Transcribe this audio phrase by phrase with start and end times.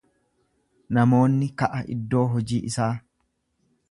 [0.97, 2.91] Namoonni ka'a iddoo hojii isaa.